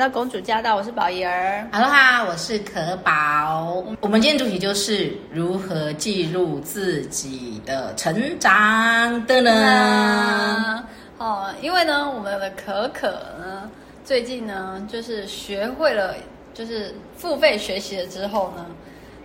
[0.00, 1.68] 到公主驾到，我是宝仪儿。
[1.70, 3.84] 哈喽哈，我是可宝。
[4.00, 10.82] 我们今天主题就是如何记录自己的成长的呢？
[11.18, 13.08] 哦，因为呢，我们的可可
[13.38, 13.70] 呢，
[14.02, 16.14] 最近呢，就是学会了，
[16.54, 18.64] 就是付费学习了之后呢，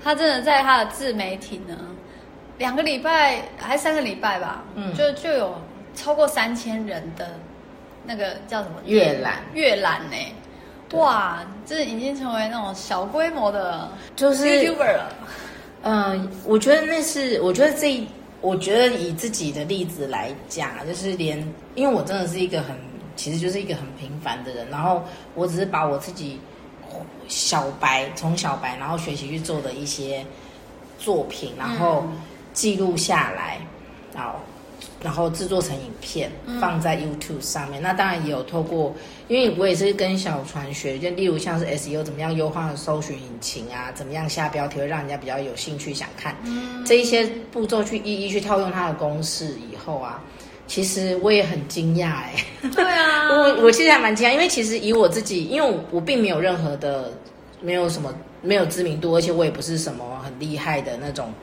[0.04, 1.74] 他真的在他的自媒体呢，
[2.58, 5.56] 两个礼拜还三个礼拜吧，嗯，就就有
[5.96, 7.30] 超过三千人的。
[8.08, 9.40] 那个叫什么阅览？
[9.56, 10.18] 阅览呢？
[10.92, 15.10] 哇，这已经成为那种小规模的，就是 YouTuber 了。
[15.82, 18.08] 嗯、呃，我觉得那是，我觉得这，
[18.40, 21.38] 我觉得以自己的例子来讲，就是连，
[21.74, 22.76] 因为我真的是一个很，
[23.16, 25.04] 其实就是一个很平凡的人，然后
[25.34, 26.40] 我只是把我自己
[27.28, 30.26] 小白从小白，然后学习去做的一些
[31.00, 32.06] 作品，然后
[32.54, 33.60] 记录下来，
[34.14, 34.40] 然后。
[35.04, 38.94] 然后制作成影片放在 YouTube 上面，嗯、那当然也有透过，
[39.28, 50.24] 因为我也是跟小船学，就例如像是 SEO 怎么样优化搜寻引擎啊，怎么样下标题会让人家比较有兴趣想看，嗯、这一些步骤去一一去套用它的公式以后啊，
[50.66, 52.34] 其实我也很惊讶哎，
[52.74, 57.12] 对啊， 我我其实还蛮惊讶，因为其实以我自己，因为我我并没有任何的，
[57.62, 58.14] 没有什么
[58.46, 61.34] 没有知名度，而且我也不是什么很厉害的那种。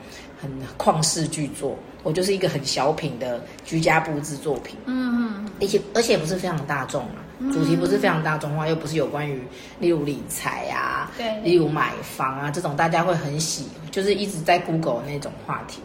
[0.41, 1.73] 很旷世巨作，
[2.03, 4.75] 我就是一个很小品的居家布置作品。
[4.87, 9.41] 嗯嗯，而且而且不是非常大众啊，主题不是非常大众化，又不是有关于
[9.79, 15.79] 例如理财啊，对，例如买房啊这种大家会很喜，就是一直在 Google 那种话题。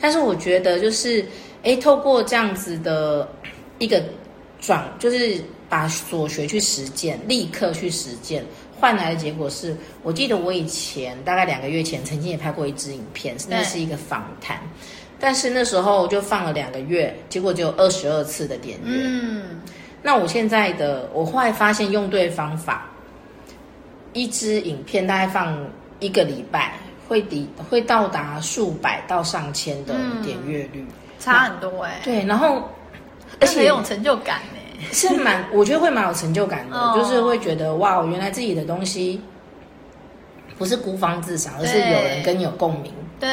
[0.00, 1.26] 但是我觉得就是，
[1.64, 3.28] 哎，透过这样子的
[3.80, 4.00] 一个
[4.60, 8.44] 转，就是把所学去实践，立刻去实践。
[8.84, 14.60] 换来的结果是，我记得我以前大概两个月前曾经也拍过一支影片，那是一个访谈，
[15.18, 18.92] 但是那时候就放了两个月，结果只有二十二次的点阅。
[18.94, 19.62] 嗯，
[20.02, 22.86] 那我现在的我后来发现用对方法，
[24.12, 25.56] 一支影片大概放
[25.98, 26.74] 一个礼拜，
[27.08, 32.00] 会抵会到达数百到上千的点阅率，嗯、差很多哎、欸。
[32.04, 32.68] 对，然后
[33.40, 34.63] 而且很有成就感哎、欸。
[34.92, 39.20] 是蛮，我觉得会蛮有成就感的，哦、就是会觉得哇，原来自己的东西
[40.58, 42.92] 不是孤芳自赏，而是有人跟你有共鸣。
[43.18, 43.28] 对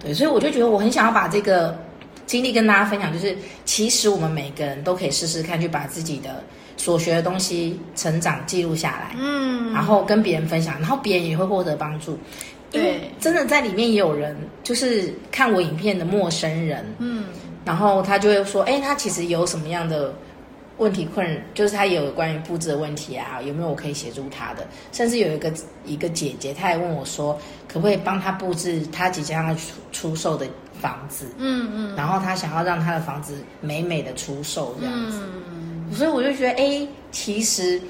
[0.00, 1.78] 对，所以我就觉得我很想要把这个
[2.26, 6.42] 经历跟大家分享，就是其实我们每个人都可以试试看，去把自己的
[6.76, 12.18] 所学的东西成长记录下来，嗯，然后跟别人分享，然后别人也会获得帮助。
[12.70, 17.24] 因为，真的在里面也有人，就是看我影片的陌生人，嗯，
[17.64, 20.14] 然后他就会说，哎，他其实有什么样的。
[20.82, 24.66] 问题困扰就是他也有关于布置的问题啊，有没有我可以协助他的？
[24.90, 25.52] 甚至有一个
[25.86, 27.38] 一个姐姐，她还问我说，
[27.68, 29.62] 可不可以帮他布置他即将要出
[29.92, 30.44] 出售的
[30.80, 31.26] 房子？
[31.38, 35.22] 嗯嗯，然后他想要让他的房子美美的出售这样子。
[35.46, 37.80] 嗯，所以我就觉得，哎，其实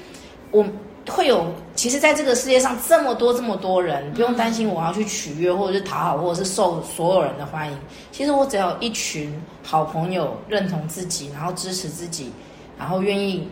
[0.51, 0.63] 我
[1.09, 7.77] 会有，其实在这个世界上这么多这么多人，不用担心我要去取悦或者是讨好，或者是受所有人的欢迎。
[8.11, 9.33] 其实我只要有一群
[9.63, 12.31] 好朋友认同自己，然后支持自己。
[12.77, 13.47] 然后愿意，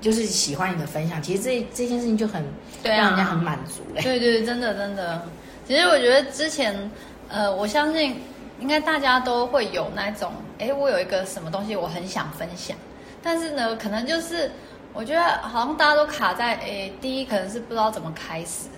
[0.00, 2.44] 就是喜欢你的分享，其实这这件事情就很
[2.84, 4.02] 让人家很满足嘞。
[4.02, 5.22] 对对，真的真的。
[5.66, 6.90] 其实我觉得之前，
[7.28, 8.20] 呃，我相信
[8.60, 12.76] 应该大家都会有那种，哎，我有一个什么东西我很想分享，
[13.22, 14.50] 但是呢，可能就是
[14.92, 18.68] 我觉得好像大家都卡在，哎，第一可能是不知道怎么开始，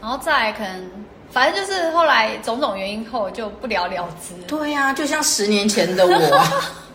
[0.00, 0.90] 然后再来可能
[1.30, 4.34] 反正就是后来种种原因后就不了了之。
[4.46, 6.44] 对呀、啊，就像十年前的我。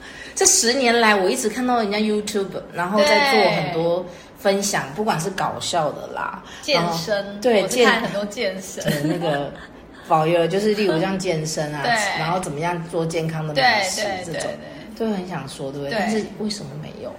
[0.41, 4.03] 这十年来，我一直看到人家 YouTube，然后在做很多
[4.39, 9.53] 分享，不管是搞笑的啦，健身，对，看很多健身，那个
[10.09, 11.83] 保佑，就是例如像健身啊，
[12.17, 14.49] 然后怎么样做健康的美食这种，
[14.97, 15.95] 都很想说，对不对？
[15.95, 17.13] 但是为什么没有？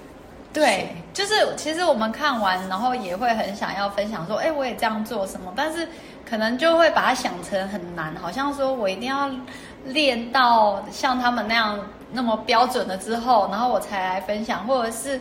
[0.53, 5.87] 对，就是其实我们看完，然后也会很想要分享说，哎，我也这样做什么，但是
[6.29, 9.31] 可能就会把它想成很难，好像说我一定要
[9.85, 11.79] 练到像他们那样。
[12.13, 15.21] 那么标准了之后，然后我才来分享，或者是，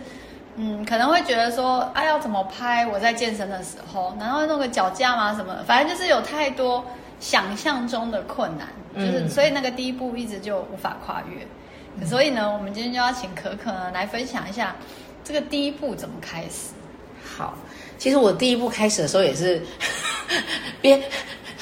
[0.56, 2.86] 嗯，可能会觉得说，哎，要怎么拍？
[2.86, 6.86] 我在健身的时候，然后弄个脚架嘛什么的，反正就是有太多
[7.20, 11.46] 想象中的困难，就是、嗯、所以那个第一步一直就无法跨越。
[11.96, 14.76] 嗯、所以呢，我们今天就要请可可呢来分享一下
[15.24, 16.74] 这个第一步怎么开始。
[17.38, 17.54] 好，
[17.98, 19.62] 其实我第一步开始的时候也是
[20.82, 21.02] 边。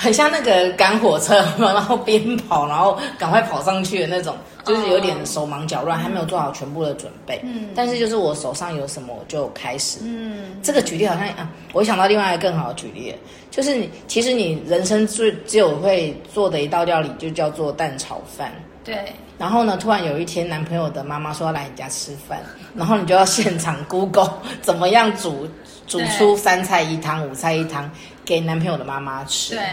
[0.02, 4.34] 很像那个赶火车，然后边跑，然后赶快跑上去的那种，
[4.70, 7.42] 就是有点手忙脚乱，还没有做好全部的准备。
[7.44, 10.00] 嗯，但是就是我手上有什么我就开始。
[10.04, 13.14] 嗯，这个举例好像啊，我想到另外一个更好的举例，
[13.52, 18.54] 就是你其实你人生最只有会做的一道料理就叫做蛋炒饭。
[18.84, 18.96] 对。
[19.38, 22.40] 然后呢，突然有一天男朋友的妈妈说要来你家吃饭，
[22.76, 24.32] 然后你就要现场 Google
[24.62, 25.48] 怎么样煮。
[25.88, 27.90] 煮出三菜一汤、五菜一汤
[28.24, 29.64] 给男朋友的妈妈吃，对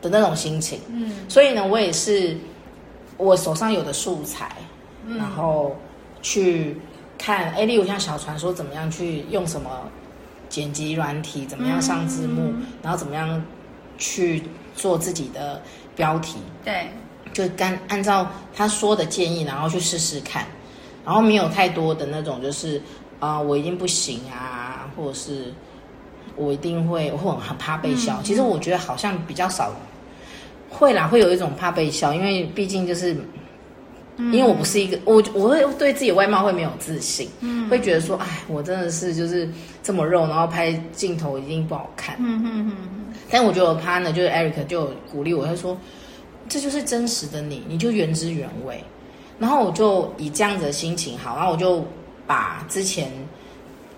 [0.00, 0.80] 的那种心情。
[0.88, 2.34] 嗯，所以呢，我也是
[3.18, 4.50] 我手上有的素材，
[5.04, 5.76] 嗯、然后
[6.22, 6.80] 去
[7.18, 9.70] 看，哎，例如像小传说怎么样去用什么
[10.48, 13.44] 剪辑软体，怎么样上字幕，嗯、然后怎么样
[13.98, 14.42] 去
[14.74, 15.60] 做自己的
[15.94, 16.88] 标题，对，
[17.32, 20.46] 就干按照他说的建议，然后去试试看。
[21.04, 22.76] 然后没有太多的那种，就是
[23.18, 25.54] 啊、呃，我一定不行啊，或者是
[26.36, 28.18] 我一定会，我很很怕被笑。
[28.20, 29.72] 嗯、其实我觉得好像比较少
[30.68, 33.16] 会啦，会有一种怕被笑，因为毕竟就是，
[34.18, 39.48] 因为我不是一个，我我会对自己外貌会没有自信，嗯，会觉得说，哎，我真的是就是
[39.82, 42.74] 这么肉，然后拍镜头一定不好看，嗯嗯嗯。
[43.30, 45.76] 但我觉得我 partner 就是 Eric 就鼓励我，他说，
[46.48, 48.82] 这就是真实的你，你就原汁原味。
[49.38, 51.86] 然后我就以这样子的心情好，然后我就
[52.26, 53.12] 把之前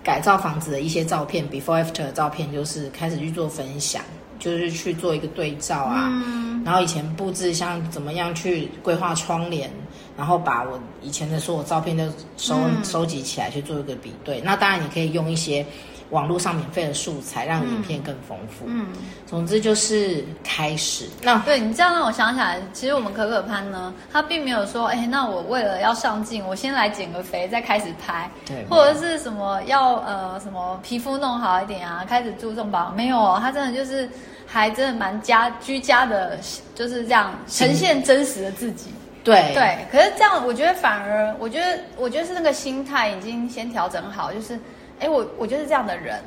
[0.03, 4.03] 改造房子的一些照片，before after 的照片，就是开始去做分享，
[4.41, 6.09] 就是去做一个对照啊。
[6.11, 9.71] 嗯、然后以前布置像怎么样去规划窗帘，
[10.17, 12.03] 然后把我以前的所有照片都
[12.35, 14.41] 收、嗯、收集起来去做一个比对。
[14.41, 15.65] 那当然你可以用一些。
[16.11, 18.65] 网络上免费的素材，让影片更丰富。
[18.67, 18.87] 嗯，
[19.25, 21.07] 总之就是开始。
[21.21, 28.29] 那对你这样让我想起来，其实我们可可潘呢，他并没有说，哎，那我为了要上镜，我先来减个肥，再开始拍。
[28.45, 28.65] 对。
[28.69, 32.93] 或者是什么要呃什么皮肤弄好一点啊，开始注重保养。
[32.93, 34.09] 没有哦，他真的就是
[34.51, 36.37] 还真的蛮家居家的，
[36.75, 38.91] 就是这样呈现真实的自己。
[39.23, 39.77] 对对。
[39.89, 44.59] 可是这样，我觉得反而，我觉得我觉得是那个心态已经先调整好，就是。
[45.03, 46.19] 哎，我我就是这样的人，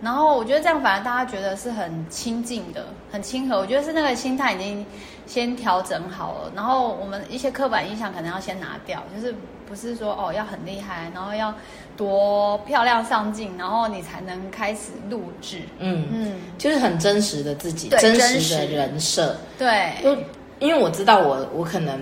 [0.00, 3.58] 然后我觉得这样反而大家觉得是很亲近的，很亲和。
[3.58, 4.86] 我觉得是那个心态已经
[5.26, 9.34] 先调整好了，然后我们一些刻板印象可能要先拿掉，就是
[9.66, 11.54] 不是说哦要很厉害，然后要
[11.96, 15.60] 多漂亮上镜，然后你才能开始录制。
[15.78, 19.36] 嗯嗯，就是很真实的自己，真实的人设。
[19.58, 20.16] 对，就
[20.58, 22.00] 因为我知道我我可能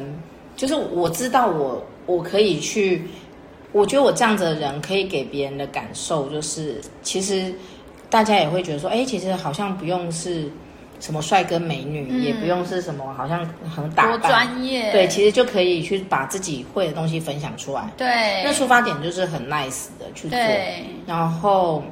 [0.56, 3.08] 就是我知道我我可以去。
[3.72, 7.54] 我觉得我这样子的人可以给别人的感受就是，其实
[8.08, 10.50] 大家也会觉得说，哎，其实好像不用是
[11.00, 13.44] 什么帅哥美女，嗯、也不用是什么好像
[13.74, 17.90] 很打扮，多专业，对，其实就可以去把自己会的东西分享出来。
[17.96, 20.38] 对，那出发点就是很 nice 的去做。
[20.38, 21.82] 对，然后，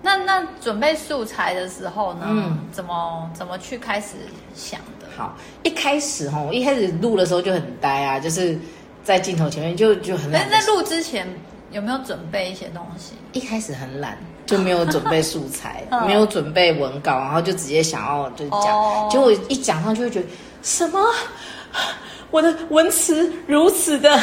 [0.00, 4.14] 那那准备素材的时候呢，嗯，怎么怎么去开始
[4.54, 5.06] 想的？
[5.14, 8.58] 好，一开始哈，我一开始录的时候就很呆啊，就是。
[9.04, 10.48] 在镜头前面就就很懒。
[10.50, 11.28] 但在录之前
[11.70, 13.12] 有没有准备一些东西？
[13.34, 20.26] 一开始很懒，就没有准备素材，没有准备文稿，然后就直接想要就讲，哦、结果一讲上就会觉得
[20.62, 21.00] 什么，
[22.30, 24.20] 我的文词如此的。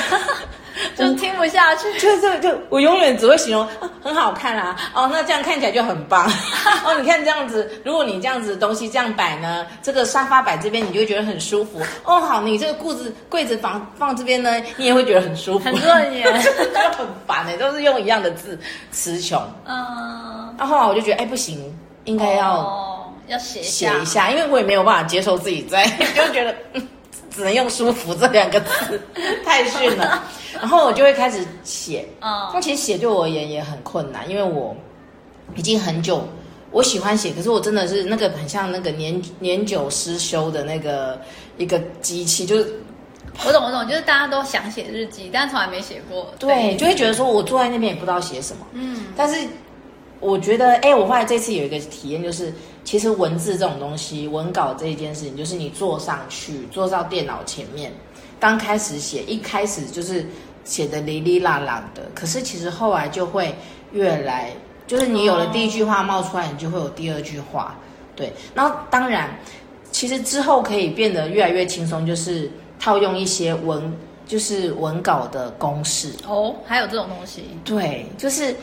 [0.95, 6.25] 就听不下去，就是就，就我永远只会形容、啊、很好看啊，哦，那这样看起来就很棒
[6.85, 6.93] 哦。
[6.99, 12.19] 你看这样子，如果你这样子的东西这样摆呢，这个沙发摆这边，你就会觉得很舒服哦。
[12.21, 15.65] 好，你这个柜子柜子放放这边呢，你也会觉得很舒服。
[15.65, 16.51] 很顺眼，就
[16.97, 18.57] 很烦哎，都是用一样的字
[18.91, 19.41] 词穷。
[19.65, 21.73] 嗯，然后后来我就觉得哎不行，
[22.05, 26.55] 应该要、哦、要写写一下，因为我也没有办法接受自己在，就觉得。
[27.33, 29.01] 只能用舒服这两个字，
[29.45, 30.21] 太逊了。
[30.61, 34.73] 然后我就会开始写，那其实写对我而言也很困难，因为我
[35.55, 36.23] 已经很久，
[36.71, 41.19] 我喜欢写，可是我真的是那个很像那个年年久失修的那个
[41.57, 42.73] 一个机器，就是
[43.45, 49.47] 我懂我懂，就是大家都想写日记，但从来没写过，对，就会觉得说我坐在那边也不知道写什么，嗯，但是。
[50.19, 52.53] 我觉得，哎，我后来这次有一个体验，就是
[52.83, 57.91] 其实文字这种东西，文稿这一件事情，就是你坐上去，坐到电脑前面，
[58.39, 60.23] 刚开始写，一开始就是
[60.63, 63.53] 写的哩哩啦啦的，可是其实后来就会
[63.91, 64.51] 越来，
[64.87, 67.75] 就是你有了第一句话冒出来，你就会有第二句话，
[68.15, 68.31] 对。
[68.53, 69.29] 然后当然，
[69.91, 72.49] 其实之后可以变得越来越轻松，就是
[72.79, 73.93] 套用一些文，
[74.25, 76.13] 就是文稿的公式。
[76.27, 77.43] 哦，还有这种东西？
[77.63, 78.55] 对，就是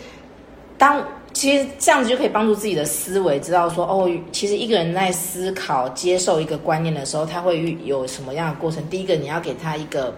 [0.76, 1.02] 当。
[1.34, 8.84] 其实这样子就可以帮助自己的思维，知道说哦，其实一个人在思考、接受一个观念的时候，他会有什么样的过程？
[8.88, 10.12] 第一个，你要给他一个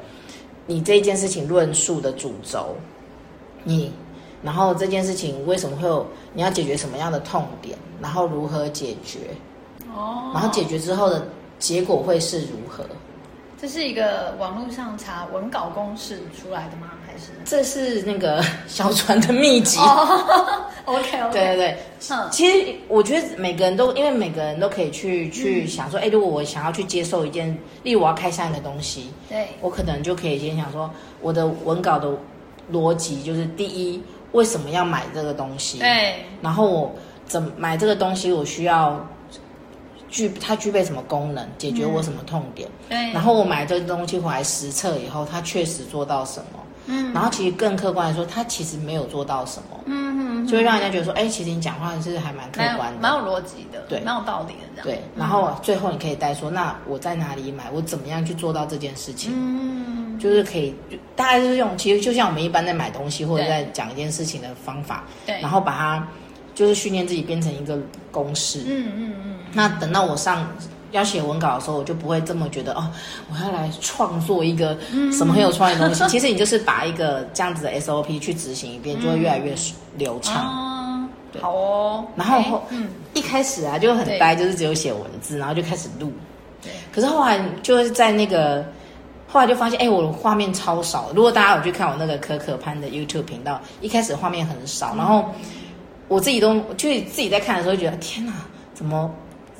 [0.70, 2.76] 你这一件事情论述的主轴，
[3.64, 3.92] 你，
[4.40, 6.06] 然后这件事情为什么会有？
[6.32, 7.76] 你要解决什么样的痛点？
[8.00, 9.18] 然后如何解决？
[9.92, 11.26] 哦，然后解决之后的
[11.58, 12.84] 结果会是如何？
[13.60, 16.92] 这是一个网络上查文稿公式出来的吗？
[17.44, 19.78] 这是那个 小船的秘籍？
[20.86, 21.76] OK OK，对对对。
[22.10, 32.08] 嗯，其实我觉得每个人都，因为每个人都可以去去想说，哎，如果我想要去接受一件，例如我要开箱一个东西，对，我可能就可以先想说，我的文稿的
[32.72, 35.78] 逻辑就是：第一，为什么要买这个东西？
[35.78, 36.92] 对，然后我
[37.26, 39.06] 怎么买这个东西，我需要
[40.08, 42.68] 具它具备什么功能，解决我什么痛点。
[42.88, 43.12] 对。
[43.12, 46.58] 然后我买这个东西回来实测以后，它确实做到什么。
[46.86, 47.12] 嗯。
[47.12, 49.80] 然后其实更客观来说，他其实没有做到什么。
[49.86, 50.46] 嗯嗯。
[50.46, 54.84] 就会让人家觉得说，哎，其实你讲话是还蛮客观的，蛮有逻辑的，对，蛮有道理的这样。
[54.84, 55.02] 对。
[55.16, 57.70] 然后最后你可以带说，那我在哪里买？
[57.72, 59.32] 我怎么样去做到这件事情？
[59.34, 60.18] 嗯。
[60.18, 60.74] 就是可以，
[61.16, 65.04] 大概就是用，其实就像我们一般在买东西或者在讲一件事情的方法。
[65.26, 65.40] 对。
[65.40, 66.06] 然后把它。
[66.52, 67.78] 就是训练自己变成一个
[68.10, 68.64] 公式。
[68.66, 69.36] 嗯嗯嗯。
[69.52, 70.46] 那等到我上
[70.90, 72.90] 要写文稿的时候，我就不会这么觉得哦，
[73.30, 74.76] 我要来创作一个
[75.12, 76.02] 什么很有创意的东西。
[76.04, 79.54] 嗯、其实你就是把一个这样子的 SOP 去执行一遍，嗯、就会越来越
[79.96, 80.46] 流畅。
[80.48, 81.08] 嗯、
[81.40, 82.04] 好哦。
[82.16, 86.12] 然后，嗯，一开始啊就很呆，就是只有写文字，然后就开始录。
[86.62, 86.72] 对。
[86.92, 88.64] 可是后来就是在那个，
[89.28, 91.10] 后来就发现，哎，我的画面超少。
[91.14, 95.24] 如果大家有去看我那个可可潘的 YouTube 频道，一开始画面很少，然后。
[96.08, 98.32] 我自己都就自己在看的时候，觉得天哪，
[98.74, 99.08] 怎么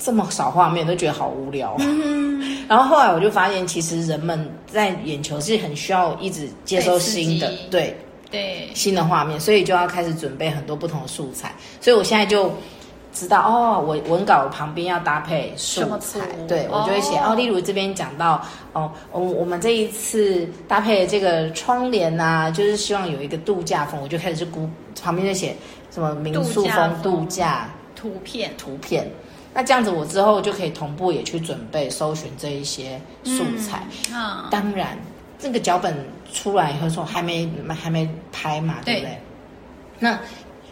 [0.02, 1.76] 这么少画面，都觉得好无聊。
[1.78, 7.94] 嗯、然后后来我就发现，其实人们在眼球是很需要一直接收新的，对
[8.30, 11.54] 对新的画面，所以就要开始准备很多不同的素材。
[11.80, 12.50] 所以我现在就
[13.12, 17.34] 知道，哦，我文稿旁边要搭配素材，对我就会写哦，哦。
[17.34, 18.42] 例如这边讲到
[18.72, 24.68] 哦，我我们这一次搭配的这个窗帘啊，就是希望有一个度假风，我就开始就估
[25.02, 25.54] 旁边就写。
[25.92, 29.10] 什么民宿风度假图片图片，
[29.52, 33.82] 那这样子我之后就可以同步也去准备搜寻这一些素材。
[34.12, 34.96] 嗯，当然
[35.38, 39.18] 这个脚本出来以后说还没还没拍嘛，对不对？
[39.98, 40.18] 那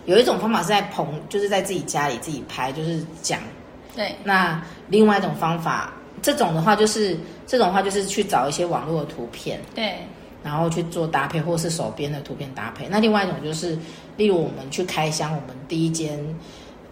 [0.04, 3.40] 有一种方法是在棚，就是在自己家里自己拍，就是讲。
[3.94, 4.14] 对。
[4.24, 5.92] 那另外一种方法，
[6.22, 9.60] 这种的话就是这种的话就是去找一些网络的图片。
[9.74, 9.96] 对。
[10.40, 12.86] 然后去做搭配，或是手边的图片搭配。
[12.88, 13.76] 那另外一种就是，
[14.16, 16.16] 例如我们去开箱我们第一间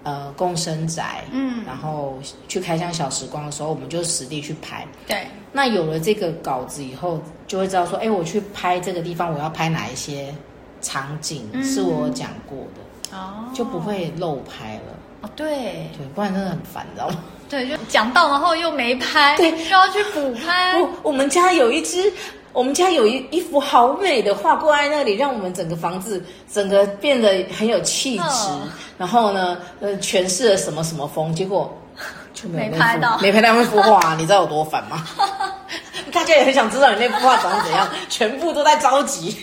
[0.07, 4.87] 呃共生宅，嗯，然后去开箱小时光的时候，我们就实地去拍。
[5.05, 5.27] 对。
[5.51, 10.33] 那有了这个稿子以后，就会知道说，哎，我去拍这个地方，我要拍哪一些
[10.81, 14.83] 场景是我讲过的，哦、嗯，就不会漏拍了。
[15.23, 15.91] 哦，对。
[15.97, 17.17] 对，不然真的很烦，你知道吗？
[17.49, 20.81] 对，就讲到然后又没拍，对，又要去补拍。
[20.81, 22.13] 我我们家有一只。
[22.57, 28.23] 我们家有一一幅好美的画挂在那里，让我们整个房子整个变得很有气质。
[28.25, 28.63] 哦、
[28.97, 31.71] 然后呢，呃，诠释了什么什么风，结果
[32.33, 35.05] 就没，没拍到，没拍到那幅画，你知道有多烦吗？
[36.11, 39.37] 大家也很想知道你那幅画长怎样，全部都在着急，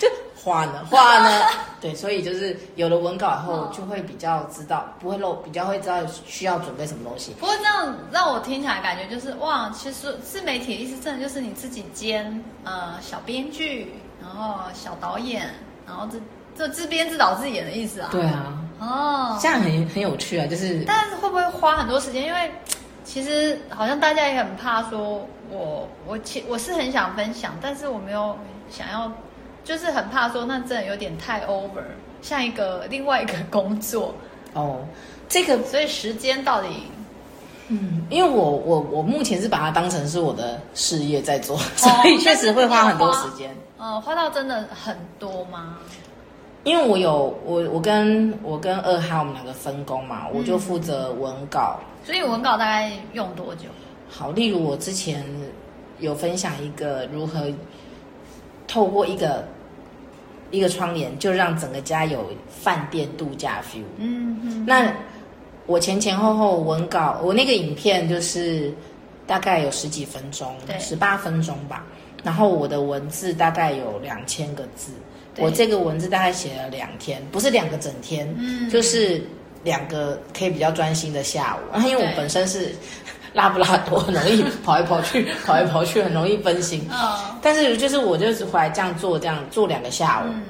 [0.00, 0.08] 就。
[0.46, 1.40] 画呢，画呢，
[1.82, 7.32] 对，所以就是有了文稿以后，就会比较知道，不会漏，比较会知道需要准备什么东西。
[7.40, 15.52] 不过这样让我听起来感觉就是哇，其实自媒体的意思真的就是你自己兼呃小编剧，然后小导演，
[15.84, 16.16] 然后这
[16.56, 18.08] 这自编自导自演的意思啊。
[18.12, 18.56] 对啊。
[18.78, 20.84] 哦，这样很很有趣啊，就是。
[20.86, 22.24] 但是会不会花很多时间？
[22.24, 22.52] 因为
[23.04, 28.38] 其实好像大家也很怕说我我其我是很想分享，但是我没有
[28.70, 29.10] 想要。
[29.66, 31.82] 就是很怕说，那真的有点太 over，
[32.22, 34.14] 像一个另外一个工作
[34.54, 34.78] 哦。
[35.28, 36.68] 这个，所以时间到底，
[37.66, 43.50] 嗯，因为我我我目前是把它当成是我的事业在做，哦、 所以确实会花很多时间。
[43.76, 45.78] 呃，花到真的很多吗？
[46.62, 51.80] 因为我有我我跟我跟二哈我们两个分工嘛，我就负责文稿。
[52.04, 53.64] 所以文稿大概用多久？
[54.08, 55.26] 好，例如我之前
[55.98, 57.52] 有分享一个如何
[58.68, 59.44] 透过一个。
[60.50, 63.82] 一个窗帘就让整个家有饭店度假 feel。
[63.98, 64.64] 嗯嗯。
[64.66, 64.92] 那
[65.66, 68.72] 我前前后后文稿，我那个影片就是
[69.26, 71.84] 大概有十几分钟，对，十八分钟吧。
[72.22, 74.92] 然后我的文字大概有两千个字，
[75.38, 79.22] 我这个文字大概写了两天，不是两个整天，嗯，就是
[79.62, 81.78] 两个可以比较专心的下午。
[81.80, 82.74] 因为我本身是
[83.32, 86.86] 拉布拉多，很容易跑来跑去，跑来跑去，很容易分心。
[86.90, 87.18] 哦。
[87.42, 90.26] 但是就是我就是回来这样做，这样做两个下午。
[90.28, 90.42] 嗯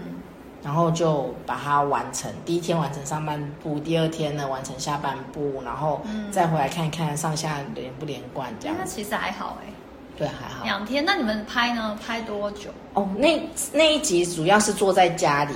[0.62, 8.76] 然后就把它完成，第一天完成上半部，第二天呢完成下半部，然后再回来看一看上下连不连贯这样。
[8.76, 9.70] 那其实还好哎，
[10.18, 10.64] 对，还好。
[10.64, 11.96] 两天，那你们拍呢？
[12.04, 12.70] 拍多久？
[12.94, 13.40] 哦，那
[13.72, 15.54] 那一集主要是坐在家里，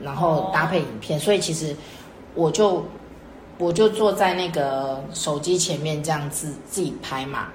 [0.00, 1.74] 然后搭配影片，哦、所以其实
[2.36, 2.86] 我就
[3.62, 7.48] 我就坐在那个手机前面这样子自己拍嘛。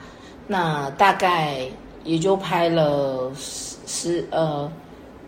[0.47, 1.59] 那大概
[2.03, 4.71] 也就拍了十十呃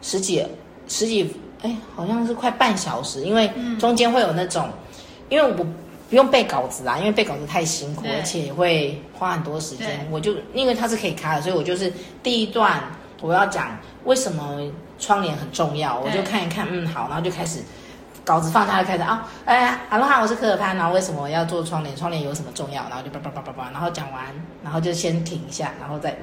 [0.01, 0.45] 十几
[0.87, 1.35] 十几。
[1.61, 4.95] 哎，好像是快半小时，因为中间会有那种，嗯、
[5.27, 5.53] 因为我
[6.09, 10.07] 不用背稿子啊，因为背稿子太辛苦，而且也会花很多时间。
[10.09, 11.91] 我就因为它是可以卡的，所以我就是
[12.23, 12.81] 第一段
[13.19, 17.59] 我要讲为什么窗帘很重要，我就看一看，嗯，好，然后就开始
[18.29, 21.95] 稿子放下就开始啊，哎呀，哈喽哈，我是可可潘，然后为什么要做窗帘？
[21.95, 22.83] 窗帘有什么重要？
[22.87, 24.23] 然后就叭叭叭叭叭，然后讲完，
[24.63, 26.15] 然后就先停一下，然后再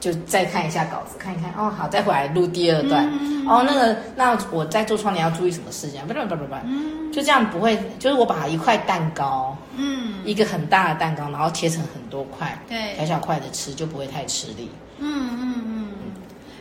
[0.00, 3.08] 就再看一下稿子，看一看哦，好，再回来录第二段。
[3.20, 6.04] 嗯、哦，那个，那我在做窗帘要注意什么事情？
[6.04, 6.60] 叭叭叭叭叭，
[7.12, 14.68] 就这样不会，就是我把一块蛋糕，嗯，一个很大的蛋糕，然后切成很多块，对，小小块的吃就不会太吃力。
[14.98, 15.88] 嗯嗯嗯，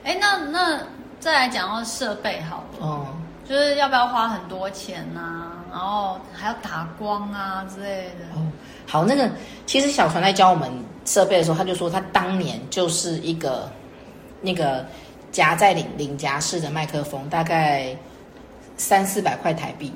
[0.03, 0.79] 哎、嗯，那那
[1.19, 5.65] 再来讲到设备好了，哦、嗯，就是要不要花很多钱呐、啊？
[5.71, 8.25] 然后还要打光啊之类的。
[8.35, 8.45] 哦，
[8.87, 9.29] 好，那个
[9.65, 10.71] 其实小船在教我们
[11.05, 13.69] 设备的时候，他就说他当年就是一个
[14.41, 14.85] 那个
[15.31, 17.95] 夹在领领夹式的麦克风，大概
[18.77, 19.91] 三四百块台币，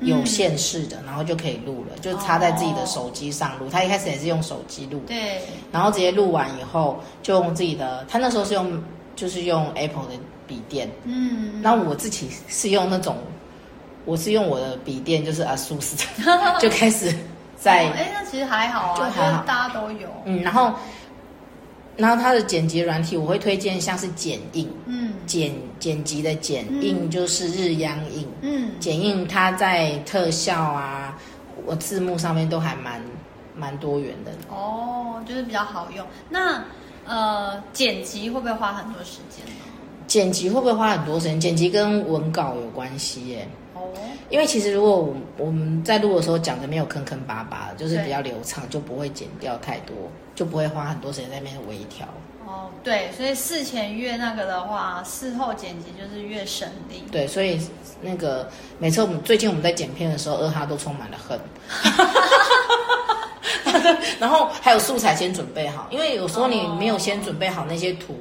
[0.00, 3.70] 有线式的，然后就可以录了，就插在自己的手机上录。
[3.70, 5.40] 他一开始也是用手机录，对，
[5.72, 8.82] 然后直接录完以后就用自己的，他那时候是用
[9.14, 10.14] 就是用 Apple 的
[10.46, 13.16] 笔电，嗯，那我自己是用那种。
[14.04, 17.12] 我是用我的笔电，就是 ASUS 的， 就开始
[17.56, 17.88] 在。
[17.88, 20.08] 哎、哦，那其实还好啊，就还好，大家都有。
[20.26, 20.72] 嗯，然后，
[21.96, 31.18] 然后它的剪辑软体，我会推荐像是剪映，嗯，剪剪辑的剪映就是日央映，嗯，剪映它在特效啊，
[31.64, 33.02] 我字幕上面都还蛮
[33.56, 34.30] 蛮多元的。
[34.48, 36.06] 哦，就是比较好用。
[36.28, 36.62] 那
[37.04, 39.64] 呃，剪辑会不会花很多时间呢？
[40.06, 41.40] 剪辑会不会花很多时间？
[41.40, 43.48] 剪辑跟文稿有关系耶。
[44.28, 49.94] 因为其实如果我我们在录的时候讲的没有坑坑巴巴，就是比较流畅，就不会剪掉太多，
[50.34, 52.08] 就不会花很多时间在那边微调。
[52.44, 57.04] 哦，对，所以事前越那个的话，事后剪辑就是越省力。
[57.12, 57.60] 对，所以
[58.00, 61.38] 那个每次我们最近我们在剪片的时候，二哈都充满了恨。
[64.18, 68.16] 然后还有素材先准备好，因为有时候你没有先准备好那些图，哦、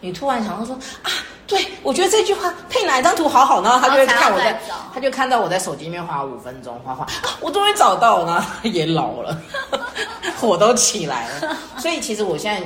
[0.00, 1.10] 你突然想到说啊。
[1.48, 4.60] 对，我觉得这句话配哪一张图好好，然后他就会看我在，
[4.92, 7.06] 他就看到我在手机里面花五分钟画画，
[7.40, 9.34] 我终于找到了，然 后也老了，
[10.38, 11.56] 火都起来了。
[11.80, 12.62] 所以其实我现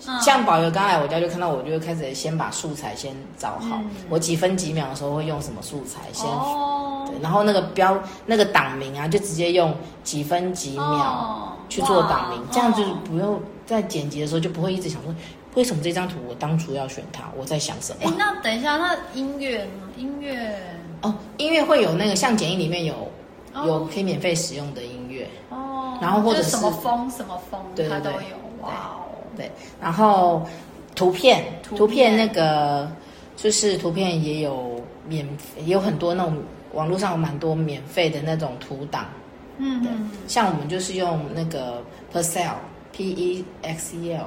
[0.00, 15.14] 在，像宝友刚来我家就看到我，就会开始先把素材先找好，嗯、我几分几秒的时候会用什么素材先，哦、对，然后那个标那个档名啊，就直接用几分几秒去做档名，哦、这样就是不用在剪辑的时候就不会一直想说。
[15.54, 17.24] 为什么这张图我当初要选它？
[17.36, 17.98] 我在想什么？
[18.04, 19.70] 哎，那等一下，那音乐呢？
[19.96, 20.58] 音乐
[21.02, 22.94] 哦，音乐会有那个像剪映里面有、
[23.52, 28.18] 哦、有可以免费使用的音乐哦，然后或者是什么风什么风，对，它都有
[28.62, 29.00] 哇哦。
[29.36, 30.44] 对，然后
[30.94, 32.90] 图片图片那个
[33.36, 35.26] 就是图片也有免
[35.58, 36.36] 也有很多那种
[36.72, 39.06] 网络上有蛮多免费的那种图档，
[39.58, 39.92] 嗯，对，
[40.26, 42.54] 像我们就是用那个 Pexcel
[42.92, 44.26] P E X E L。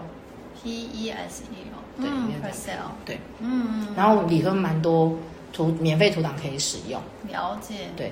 [0.68, 2.10] P E S E L，对
[2.44, 5.18] percel 对，嗯，然后里头蛮多
[5.54, 7.02] 图，免费图档可以使用。
[7.30, 8.12] 了解，对，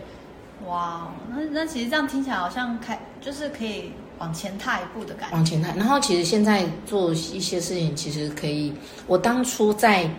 [0.65, 5.35] 哇，那那其实这样听起来好像开，就是可以往前踏一步的感觉。
[5.35, 8.73] 往前踏，然后其实现在做一些事情，其实可以。
[9.05, 10.09] 我当初在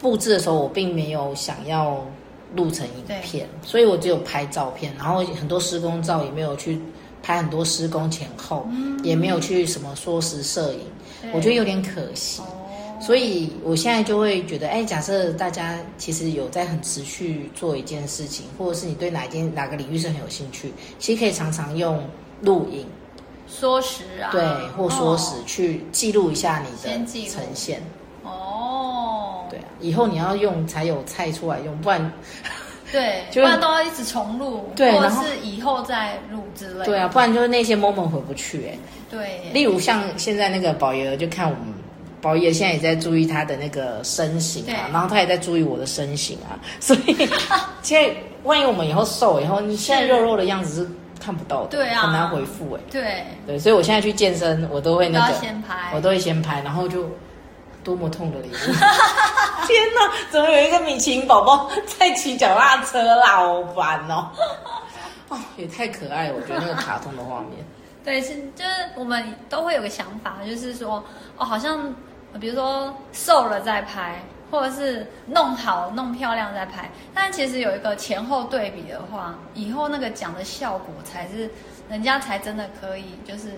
[0.00, 2.04] 布置的时候，我并没有想要
[2.56, 6.80] 录成影片，所以我只有拍照片，然后很多施工照也没有去。
[7.26, 10.80] 拍很多施工前后，嗯、也没有去什么缩时摄影，
[11.32, 12.40] 我觉得有点可惜。
[12.40, 12.46] 哦、
[13.00, 22.00] 所以我现在就会觉得，哎，假设大家其实有在很持续做一件事情，或者是你对哪一件哪个领域是很有兴趣，其实可以常常用
[22.42, 22.86] 录影、
[23.48, 24.44] 缩时啊，对，
[24.76, 27.82] 或缩时去记录一下你的呈现。
[28.22, 32.12] 哦，对啊，以后你要用才有菜出来用，不然。
[32.96, 36.84] 对，不然都要一直重录，对，或者是以后再录之类的。
[36.86, 38.78] 对啊，不然就是那些 moment 回不去哎。
[39.10, 41.74] 对，例如像现在那个宝爷，就看我们
[42.22, 47.14] 宝爷现在也在注意他的那个身形啊，然后他也在注意我的身形啊， 所以
[47.82, 48.10] 现在
[48.44, 52.80] 万一我们以后瘦以后，你现在肉肉的样子是看不到的，对啊，很难回复哎。
[52.90, 55.34] 对对，所以我现在去健身，我都会那个，
[55.94, 57.08] 我都会先拍，然后就。
[57.86, 58.50] 多么痛的礼物！
[59.64, 63.36] 天哪，怎么有一个米奇宝宝在骑脚踏车啦？
[63.36, 64.28] 好烦哦！
[65.28, 67.64] 哦，也太可爱了，我觉得那个卡通的画面。
[68.04, 71.02] 对，是就是我们都会有个想法，就是说
[71.36, 71.94] 哦，好像
[72.40, 74.20] 比如说瘦了再拍，
[74.50, 76.90] 或者是弄好弄漂亮再拍。
[77.14, 81.48] 但其实有一个前后对比的话，以后那个讲的效果才是
[81.88, 83.52] 人家才真的可以，就是。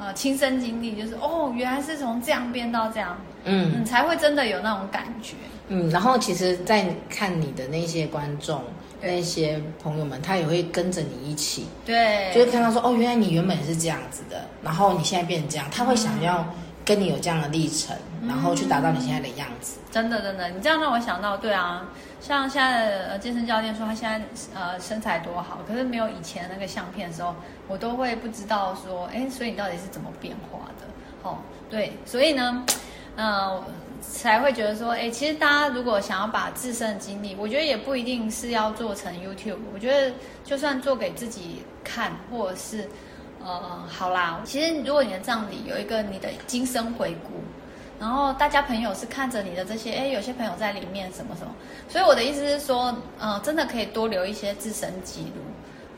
[0.00, 5.34] 呃，亲身经历就是哦，原来是从这样变到这样，嗯，你才会真的有那种感觉。
[5.68, 8.62] 嗯，然后其实，在看你的那些观众、
[9.02, 16.44] 那些朋友们，他也会跟着你一起，对，就会看到说，哦，原来你原本是这样子的，然后你现在变成这样，他会想要
[16.90, 19.78] 跟你有这样的历程，然后去达到你现在的样子。
[19.78, 21.86] 嗯、真的，真的，你这样让我想到，对啊，
[22.20, 24.20] 像现在的健身教练说他现在
[24.58, 27.32] 呃身材多好，可是没有以前那个相片的时候，
[27.68, 31.28] 我都会不知道说，哎，所以你到底是怎么变化的？
[31.28, 31.38] 哦，
[31.70, 32.64] 对，所以呢，
[33.14, 33.64] 嗯、呃。
[34.02, 39.58] 才会觉得说，哎，其实大家如果想要把自身的经历，我觉得也不一定是要做成 YouTube。
[39.74, 40.10] 我觉得
[40.42, 42.88] 就算做给自己看，或者是，
[43.44, 47.30] 呃，好啦，其实如果你的葬礼有一个你的今生回顾，
[47.98, 51.52] 然后大家朋友是看着你的这些，哎，有些朋友在里面什么什么，
[51.88, 55.42] 所以我的意思是说，呃，真的可以多留一些自身记录，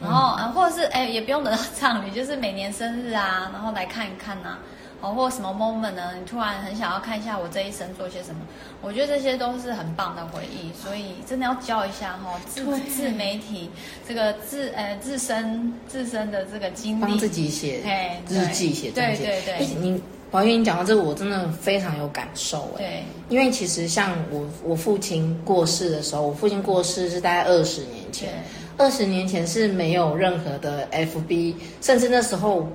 [0.01, 4.59] 然后，啊，或者是，哎，也不用等到葬礼，就是每年生日啊，然后来看一看呐，啊。
[5.03, 6.13] 哦，或什么 moment 呢？
[6.17, 8.41] 你突然很想要看一下我这一生做些什么？
[8.81, 13.69] 我觉得这些都是很棒的回忆，所以真的要教一下哈、哦，自自媒体
[14.07, 17.81] 这个自呃自身自身的这个经历，帮自己写
[18.29, 22.79] 日记写对对对，你宝玉你讲到这个，我真的非常有感受哎。
[22.79, 28.29] 对，因为其实像我我父亲过世的时候，我父亲过世是大概二十年前，
[28.77, 32.69] 二十年前是没有任何的 FB，甚至那时候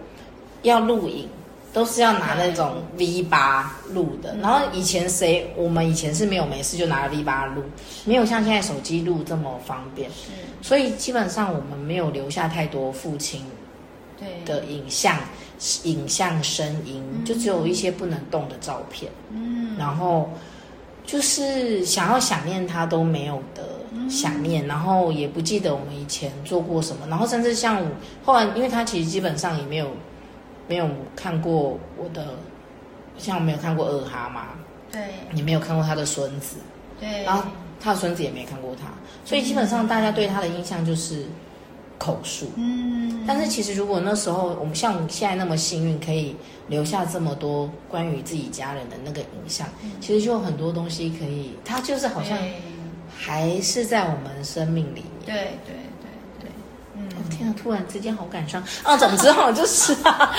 [0.64, 1.26] 要录影。
[1.78, 7.62] 都是要拿那种 V 八录的，然后以前谁，我们以前是没有没事就拿 V 八录，
[8.04, 10.10] 没有像现在手机录这么方便，
[10.60, 13.46] 所以基本上我们没有留下太多父亲
[14.44, 15.20] 的影像、
[15.84, 19.12] 影像、声音，就只有一些不能动的照片。
[19.30, 20.32] 嗯，然后
[21.06, 27.86] 就是想要想念他都没有的想念，然后也不记得我们以前做过什么，然后甚至像
[28.26, 29.92] 后来，因为他其实基本上也没有。
[30.68, 32.36] 没有看过我的，
[33.18, 34.48] 像我没有看过二哈嘛，
[34.92, 35.02] 对，
[35.32, 36.58] 你没有看过他的孙子，
[37.00, 37.44] 对，然后
[37.80, 38.92] 他的孙子也没看过他，
[39.24, 41.26] 所以基本上大家对他的印象就是
[41.98, 46.36] 口述，嗯，但是其实如果那时候我们像现在那么幸运，可以
[46.68, 52.38] 留下这么多关于自己家人的那个影像，嗯，其实就有很多东西可以，他就是好像
[53.18, 55.76] 还是在我们生命里面，对对。
[57.30, 57.56] 天啊！
[57.62, 58.96] 突然之间好感伤啊！
[58.98, 60.34] 总之哈，就是啊，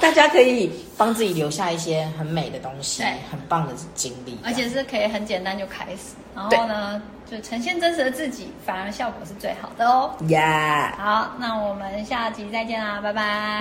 [0.00, 10.10] 大家可以帮自己留下一些很美的东西，很棒的经历，而且是可以很简单就开始，然后呢，就呈现真实的自己，反而效果是最好的哦。
[10.22, 10.94] Yeah。
[10.96, 13.60] 好，那我们下集再见啦，拜拜。